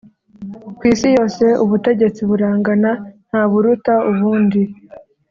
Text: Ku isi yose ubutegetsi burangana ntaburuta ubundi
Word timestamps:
Ku 0.77 0.83
isi 0.93 1.07
yose 1.17 1.45
ubutegetsi 1.63 2.21
burangana 2.29 2.91
ntaburuta 3.27 3.93
ubundi 4.11 4.61